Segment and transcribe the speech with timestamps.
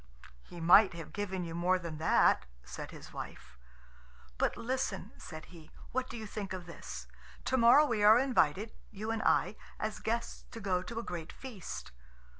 [0.41, 3.55] "He might have given you more than that," said his wife.
[4.39, 7.05] "But listen," said he; "what do you think of this?
[7.45, 11.31] To morrow we are invited, you and I, as guests, to go to a great
[11.31, 11.91] feast."